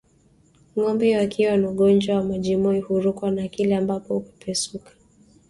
[0.77, 4.91] Ngombe wakiwa na ugonjwa wa majimoyo hurukwa na akili ambapo hupepesuka